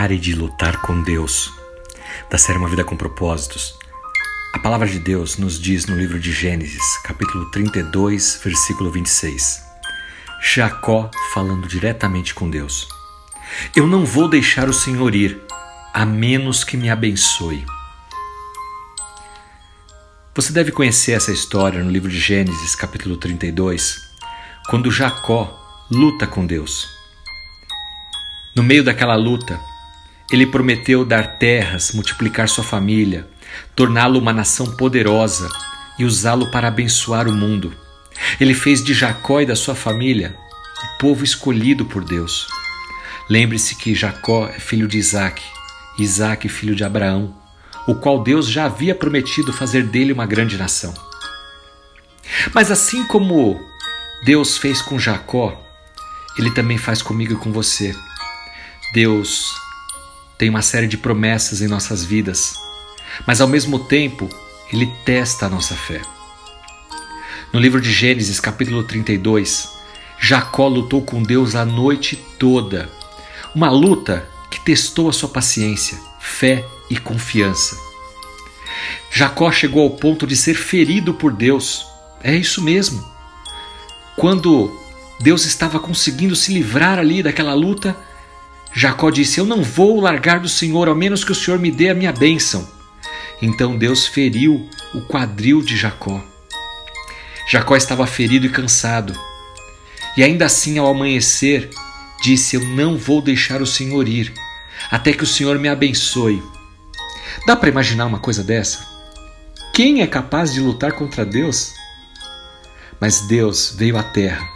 Pare 0.00 0.16
de 0.16 0.32
lutar 0.32 0.80
com 0.80 1.02
Deus. 1.02 1.52
Da 2.30 2.38
série 2.38 2.56
Uma 2.56 2.68
Vida 2.68 2.84
com 2.84 2.96
Propósitos. 2.96 3.74
A 4.54 4.58
palavra 4.60 4.86
de 4.86 5.00
Deus 5.00 5.38
nos 5.38 5.60
diz 5.60 5.86
no 5.86 5.96
livro 5.96 6.20
de 6.20 6.30
Gênesis, 6.30 6.98
capítulo 7.02 7.50
32, 7.50 8.40
versículo 8.44 8.92
26. 8.92 9.60
Jacó 10.40 11.10
falando 11.34 11.66
diretamente 11.66 12.32
com 12.32 12.48
Deus. 12.48 12.86
Eu 13.74 13.88
não 13.88 14.06
vou 14.06 14.28
deixar 14.28 14.68
o 14.68 14.72
Senhor 14.72 15.16
ir, 15.16 15.42
a 15.92 16.06
menos 16.06 16.62
que 16.62 16.76
me 16.76 16.88
abençoe. 16.88 17.66
Você 20.32 20.52
deve 20.52 20.70
conhecer 20.70 21.14
essa 21.14 21.32
história 21.32 21.82
no 21.82 21.90
livro 21.90 22.08
de 22.08 22.20
Gênesis, 22.20 22.76
capítulo 22.76 23.16
32, 23.16 23.96
quando 24.70 24.92
Jacó 24.92 25.58
luta 25.90 26.24
com 26.24 26.46
Deus. 26.46 26.88
No 28.54 28.62
meio 28.62 28.84
daquela 28.84 29.16
luta, 29.16 29.60
ele 30.30 30.46
prometeu 30.46 31.04
dar 31.04 31.38
terras, 31.38 31.92
multiplicar 31.92 32.48
sua 32.48 32.64
família, 32.64 33.26
torná-lo 33.74 34.18
uma 34.18 34.32
nação 34.32 34.76
poderosa 34.76 35.48
e 35.98 36.04
usá-lo 36.04 36.50
para 36.50 36.68
abençoar 36.68 37.26
o 37.26 37.32
mundo. 37.32 37.72
Ele 38.38 38.52
fez 38.52 38.82
de 38.84 38.92
Jacó 38.92 39.40
e 39.40 39.46
da 39.46 39.56
sua 39.56 39.74
família 39.74 40.36
o 40.82 40.98
povo 40.98 41.24
escolhido 41.24 41.84
por 41.86 42.04
Deus. 42.04 42.46
Lembre-se 43.28 43.74
que 43.76 43.94
Jacó 43.94 44.48
é 44.48 44.58
filho 44.58 44.86
de 44.86 44.98
Isaac, 44.98 45.42
Isaac 45.98 46.48
filho 46.48 46.74
de 46.74 46.84
Abraão, 46.84 47.34
o 47.86 47.94
qual 47.94 48.22
Deus 48.22 48.48
já 48.48 48.66
havia 48.66 48.94
prometido 48.94 49.52
fazer 49.52 49.84
dele 49.84 50.12
uma 50.12 50.26
grande 50.26 50.56
nação. 50.58 50.92
Mas 52.52 52.70
assim 52.70 53.04
como 53.04 53.58
Deus 54.24 54.58
fez 54.58 54.82
com 54.82 54.98
Jacó, 54.98 55.58
ele 56.38 56.50
também 56.50 56.76
faz 56.76 57.00
comigo 57.00 57.32
e 57.32 57.36
com 57.36 57.50
você. 57.50 57.94
Deus 58.92 59.54
tem 60.38 60.48
uma 60.48 60.62
série 60.62 60.86
de 60.86 60.96
promessas 60.96 61.60
em 61.60 61.66
nossas 61.66 62.04
vidas, 62.04 62.54
mas 63.26 63.40
ao 63.40 63.48
mesmo 63.48 63.80
tempo 63.80 64.30
ele 64.72 64.86
testa 65.04 65.46
a 65.46 65.48
nossa 65.48 65.74
fé. 65.74 66.00
No 67.52 67.58
livro 67.58 67.80
de 67.80 67.90
Gênesis, 67.90 68.38
capítulo 68.38 68.84
32, 68.84 69.76
Jacó 70.20 70.68
lutou 70.68 71.02
com 71.02 71.22
Deus 71.22 71.56
a 71.56 71.64
noite 71.64 72.16
toda. 72.38 72.88
Uma 73.52 73.68
luta 73.70 74.28
que 74.48 74.60
testou 74.60 75.08
a 75.08 75.12
sua 75.12 75.28
paciência, 75.28 75.98
fé 76.20 76.64
e 76.88 76.96
confiança. 76.96 77.76
Jacó 79.10 79.50
chegou 79.50 79.82
ao 79.82 79.90
ponto 79.90 80.26
de 80.26 80.36
ser 80.36 80.54
ferido 80.54 81.14
por 81.14 81.32
Deus. 81.32 81.84
É 82.22 82.34
isso 82.36 82.62
mesmo. 82.62 83.04
Quando 84.14 84.70
Deus 85.20 85.44
estava 85.46 85.80
conseguindo 85.80 86.36
se 86.36 86.52
livrar 86.52 86.98
ali 86.98 87.22
daquela 87.22 87.54
luta, 87.54 87.96
Jacó 88.74 89.10
disse: 89.10 89.40
Eu 89.40 89.46
não 89.46 89.62
vou 89.62 90.00
largar 90.00 90.40
do 90.40 90.48
Senhor, 90.48 90.88
ao 90.88 90.94
menos 90.94 91.24
que 91.24 91.32
o 91.32 91.34
Senhor 91.34 91.58
me 91.58 91.70
dê 91.70 91.88
a 91.88 91.94
minha 91.94 92.12
bênção. 92.12 92.68
Então 93.40 93.76
Deus 93.76 94.06
feriu 94.06 94.68
o 94.94 95.00
quadril 95.02 95.62
de 95.62 95.76
Jacó. 95.76 96.22
Jacó 97.48 97.76
estava 97.76 98.06
ferido 98.06 98.46
e 98.46 98.50
cansado. 98.50 99.18
E 100.16 100.22
ainda 100.22 100.46
assim, 100.46 100.78
ao 100.78 100.88
amanhecer, 100.88 101.70
disse: 102.22 102.56
Eu 102.56 102.64
não 102.64 102.96
vou 102.96 103.22
deixar 103.22 103.62
o 103.62 103.66
Senhor 103.66 104.06
ir, 104.08 104.32
até 104.90 105.12
que 105.12 105.24
o 105.24 105.26
Senhor 105.26 105.58
me 105.58 105.68
abençoe. 105.68 106.42
Dá 107.46 107.56
para 107.56 107.68
imaginar 107.68 108.06
uma 108.06 108.18
coisa 108.18 108.42
dessa? 108.42 108.86
Quem 109.72 110.02
é 110.02 110.06
capaz 110.06 110.52
de 110.52 110.60
lutar 110.60 110.92
contra 110.92 111.24
Deus? 111.24 111.72
Mas 113.00 113.20
Deus 113.22 113.74
veio 113.76 113.96
à 113.96 114.02
terra 114.02 114.46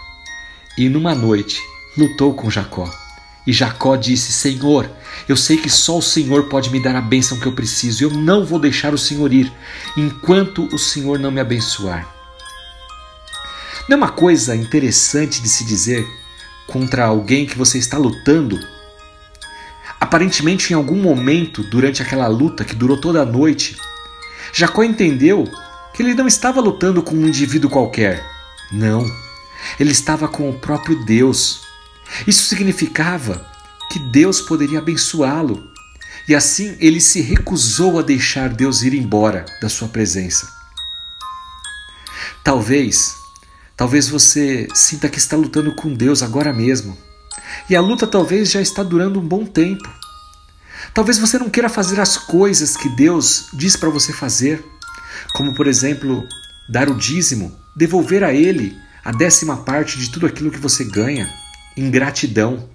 e, 0.77 0.88
numa 0.88 1.14
noite, 1.14 1.60
lutou 1.96 2.34
com 2.34 2.50
Jacó. 2.50 2.90
E 3.46 3.52
Jacó 3.52 3.96
disse: 3.96 4.32
Senhor, 4.32 4.90
eu 5.28 5.36
sei 5.36 5.56
que 5.56 5.70
só 5.70 5.98
o 5.98 6.02
Senhor 6.02 6.44
pode 6.48 6.70
me 6.70 6.82
dar 6.82 6.94
a 6.94 7.00
bênção 7.00 7.38
que 7.38 7.46
eu 7.46 7.52
preciso. 7.52 8.04
Eu 8.04 8.10
não 8.10 8.44
vou 8.44 8.58
deixar 8.58 8.94
o 8.94 8.98
Senhor 8.98 9.32
ir 9.32 9.52
enquanto 9.96 10.66
o 10.72 10.78
Senhor 10.78 11.18
não 11.18 11.30
me 11.30 11.40
abençoar. 11.40 12.06
Não 13.89 13.94
é 13.94 13.98
uma 13.98 14.11
coisa 14.11 14.55
interessante 14.55 15.42
de 15.42 15.48
se 15.48 15.64
dizer 15.64 16.06
contra 16.68 17.05
alguém 17.05 17.44
que 17.44 17.58
você 17.58 17.78
está 17.78 17.98
lutando? 17.98 18.58
Aparentemente, 20.00 20.72
em 20.72 20.77
algum 20.77 20.96
momento 20.96 21.62
durante 21.64 22.00
aquela 22.00 22.28
luta 22.28 22.64
que 22.64 22.77
durou 22.77 22.96
toda 22.96 23.22
a 23.22 23.27
noite, 23.27 23.77
Jacó 24.52 24.84
entendeu 24.84 25.48
que 25.92 26.02
ele 26.02 26.14
não 26.14 26.27
estava 26.27 26.61
lutando 26.61 27.02
com 27.02 27.14
um 27.14 27.27
indivíduo 27.27 27.70
qualquer. 27.70 28.24
Não, 28.70 29.05
ele 29.78 29.90
estava 29.90 30.28
com 30.28 30.48
o 30.48 30.58
próprio 30.58 31.05
Deus 31.05 31.71
isso 32.27 32.46
significava 32.46 33.45
que 33.90 33.98
Deus 33.98 34.40
poderia 34.40 34.78
abençoá-lo. 34.78 35.70
E 36.28 36.34
assim 36.34 36.77
ele 36.80 37.00
se 37.00 37.20
recusou 37.20 37.98
a 37.98 38.02
deixar 38.02 38.48
Deus 38.48 38.83
ir 38.83 38.95
embora 38.95 39.45
da 39.61 39.68
sua 39.68 39.89
presença. 39.89 40.48
Talvez, 42.45 43.14
talvez 43.77 44.08
você 44.08 44.67
sinta 44.74 45.08
que 45.08 45.18
está 45.18 45.36
lutando 45.36 45.74
com 45.74 45.92
Deus 45.92 46.23
agora 46.23 46.52
mesmo. 46.52 46.96
E 47.68 47.77
a 47.77 47.80
luta 47.80 48.06
talvez 48.06 48.50
já 48.50 48.61
está 48.61 48.83
durando 48.83 49.20
um 49.20 49.27
bom 49.27 49.44
tempo. 49.44 49.89
Talvez 50.94 51.18
você 51.18 51.39
não 51.39 51.50
queira 51.50 51.68
fazer 51.68 52.00
as 52.00 52.17
coisas 52.17 52.77
que 52.77 52.89
Deus 52.90 53.48
diz 53.52 53.77
para 53.77 53.90
você 53.90 54.12
fazer, 54.12 54.64
como 55.34 55.55
por 55.55 55.67
exemplo, 55.67 56.27
dar 56.68 56.89
o 56.89 56.94
dízimo, 56.94 57.56
devolver 57.77 58.23
a 58.24 58.33
Ele 58.33 58.77
a 59.05 59.11
décima 59.11 59.56
parte 59.58 59.98
de 59.98 60.11
tudo 60.11 60.27
aquilo 60.27 60.50
que 60.50 60.58
você 60.58 60.84
ganha 60.84 61.42
ingratidão, 61.77 62.68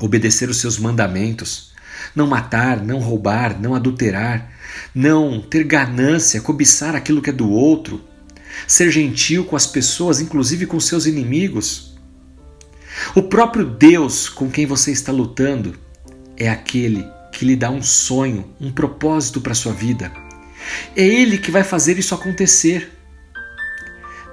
obedecer 0.00 0.48
os 0.48 0.58
seus 0.60 0.78
mandamentos, 0.78 1.72
não 2.14 2.26
matar, 2.26 2.82
não 2.82 2.98
roubar, 2.98 3.60
não 3.60 3.74
adulterar, 3.74 4.50
não 4.94 5.40
ter 5.40 5.64
ganância, 5.64 6.40
cobiçar 6.40 6.94
aquilo 6.94 7.22
que 7.22 7.30
é 7.30 7.32
do 7.32 7.50
outro, 7.50 8.02
ser 8.66 8.90
gentil 8.90 9.44
com 9.44 9.56
as 9.56 9.66
pessoas, 9.66 10.20
inclusive 10.20 10.66
com 10.66 10.78
seus 10.80 11.06
inimigos. 11.06 11.94
O 13.14 13.22
próprio 13.22 13.64
Deus 13.64 14.28
com 14.28 14.50
quem 14.50 14.66
você 14.66 14.92
está 14.92 15.12
lutando 15.12 15.74
é 16.36 16.48
aquele 16.48 17.06
que 17.32 17.44
lhe 17.44 17.56
dá 17.56 17.70
um 17.70 17.82
sonho, 17.82 18.44
um 18.60 18.70
propósito 18.70 19.40
para 19.40 19.52
a 19.52 19.56
sua 19.56 19.72
vida. 19.72 20.12
É 20.94 21.02
Ele 21.02 21.38
que 21.38 21.50
vai 21.50 21.64
fazer 21.64 21.98
isso 21.98 22.14
acontecer. 22.14 22.90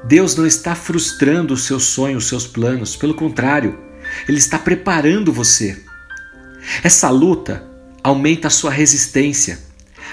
Deus 0.03 0.35
não 0.35 0.45
está 0.45 0.75
frustrando 0.75 1.53
os 1.53 1.63
seus 1.63 1.83
sonhos, 1.83 2.23
os 2.23 2.29
seus 2.29 2.47
planos, 2.47 2.95
pelo 2.95 3.13
contrário, 3.13 3.77
Ele 4.27 4.37
está 4.37 4.57
preparando 4.57 5.33
você. 5.33 5.83
Essa 6.83 7.09
luta 7.09 7.63
aumenta 8.03 8.47
a 8.47 8.51
sua 8.51 8.71
resistência, 8.71 9.59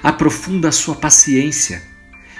aprofunda 0.03 0.69
a 0.69 0.73
sua 0.73 0.95
paciência 0.95 1.83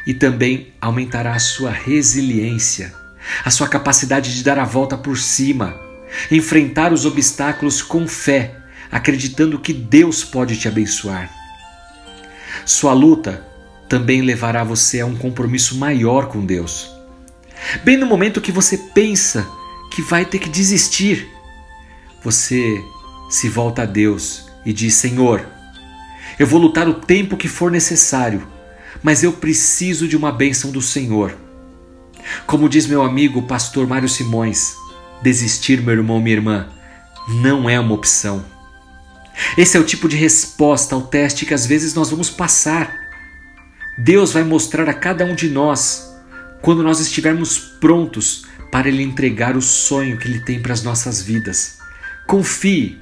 e 0.07 0.15
também 0.15 0.73
aumentará 0.81 1.35
a 1.35 1.39
sua 1.39 1.71
resiliência, 1.71 2.93
a 3.45 3.51
sua 3.51 3.69
capacidade 3.69 4.35
de 4.35 4.43
dar 4.43 4.59
a 4.59 4.65
volta 4.65 4.97
por 4.97 5.17
cima, 5.17 5.75
enfrentar 6.31 6.93
os 6.93 7.05
obstáculos 7.05 7.83
com 7.83 8.07
fé, 8.07 8.57
acreditando 8.91 9.59
que 9.59 9.73
Deus 9.73 10.25
pode 10.25 10.57
te 10.57 10.69
abençoar. 10.69 11.31
Sua 12.65 12.93
luta 12.93 13.47
também 13.89 14.23
levará 14.23 14.65
você 14.65 15.01
a 15.01 15.07
um 15.07 15.17
compromisso 15.17 15.77
maior 15.77 16.27
com 16.27 16.45
Deus. 16.45 16.96
Bem 17.85 17.97
no 17.97 18.07
momento 18.07 18.41
que 18.41 18.53
você 18.53 18.77
pensa 18.77 19.47
que 19.91 20.03
vai 20.03 20.25
ter 20.25 20.39
que 20.39 20.49
desistir, 20.49 21.29
você 22.23 22.83
se 23.31 23.49
volta 23.49 23.83
a 23.83 23.87
Deus 23.87 24.47
e 24.65 24.73
diz: 24.73 24.95
Senhor, 24.95 25.47
eu 26.39 26.47
vou 26.47 26.61
lutar 26.61 26.89
o 26.89 26.95
tempo 26.95 27.37
que 27.37 27.49
for 27.49 27.71
necessário, 27.71 28.47
mas 29.03 29.23
eu 29.23 29.33
preciso 29.33 30.07
de 30.07 30.17
uma 30.17 30.33
bênção 30.33 30.71
do 30.71 30.83
Senhor. 30.83 31.35
Como 32.47 32.69
diz 32.69 32.87
meu 32.87 33.03
amigo 33.03 33.43
pastor 33.43 33.87
Mário 33.87 34.09
Simões, 34.09 34.75
desistir, 35.23 35.81
meu 35.81 35.95
irmão, 35.95 36.21
minha 36.21 36.37
irmã, 36.37 36.69
não 37.29 37.71
é 37.71 37.79
uma 37.79 37.95
opção. 37.95 38.45
Esse 39.57 39.77
é 39.77 39.81
o 39.81 39.85
tipo 39.85 40.09
de 40.09 40.17
resposta 40.17 40.95
ao 40.95 41.03
teste 41.03 41.47
que 41.47 41.55
às 41.55 41.67
vezes 41.67 41.95
nós 41.95 42.11
vamos 42.11 42.31
passar. 42.31 42.93
Deus 43.99 44.33
vai 44.33 44.43
mostrar 44.43 44.89
a 44.89 44.95
cada 44.95 45.25
um 45.25 45.35
de 45.35 45.49
nós 45.49 46.16
quando 46.63 46.83
nós 46.83 47.01
estivermos 47.01 47.59
prontos 47.59 48.45
para 48.71 48.89
Ele 48.89 49.03
entregar 49.03 49.57
o 49.57 49.63
sonho 49.63 50.19
que 50.19 50.29
Ele 50.29 50.41
tem 50.41 50.61
para 50.61 50.73
as 50.73 50.83
nossas 50.83 51.23
vidas. 51.23 51.79
Confie, 52.27 53.01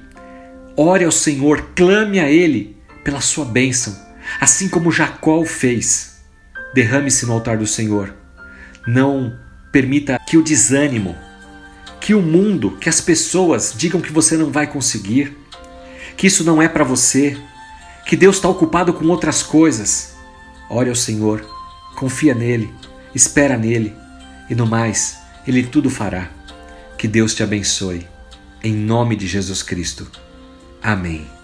ore 0.77 1.03
ao 1.03 1.11
Senhor, 1.11 1.69
clame 1.75 2.19
a 2.19 2.29
Ele 2.29 2.77
pela 3.03 3.21
sua 3.21 3.45
bênção, 3.45 3.97
assim 4.39 4.69
como 4.69 4.91
Jacó 4.91 5.39
o 5.39 5.45
fez. 5.45 6.17
Derrame-se 6.73 7.25
no 7.25 7.33
altar 7.33 7.57
do 7.57 7.67
Senhor. 7.67 8.13
Não 8.87 9.37
permita 9.71 10.19
que 10.27 10.37
o 10.37 10.43
desânimo, 10.43 11.15
que 11.99 12.13
o 12.13 12.21
mundo, 12.21 12.77
que 12.79 12.89
as 12.89 13.01
pessoas 13.01 13.73
digam 13.75 14.01
que 14.01 14.11
você 14.11 14.37
não 14.37 14.51
vai 14.51 14.67
conseguir, 14.67 15.35
que 16.15 16.27
isso 16.27 16.43
não 16.43 16.61
é 16.61 16.67
para 16.67 16.83
você, 16.83 17.37
que 18.05 18.15
Deus 18.15 18.35
está 18.35 18.47
ocupado 18.47 18.93
com 18.93 19.05
outras 19.07 19.41
coisas. 19.41 20.15
Ore 20.69 20.89
ao 20.89 20.95
Senhor, 20.95 21.45
confia 21.95 22.33
nele 22.33 22.71
espera 23.15 23.57
nele 23.57 23.95
e 24.49 24.53
no 24.53 24.67
mais, 24.67 25.17
ele 25.47 25.63
tudo 25.63 25.89
fará. 25.89 26.29
Que 26.97 27.07
Deus 27.07 27.33
te 27.33 27.41
abençoe. 27.41 28.07
Em 28.63 28.73
nome 28.73 29.15
de 29.15 29.27
Jesus 29.27 29.63
Cristo. 29.63 30.09
Amém. 30.81 31.34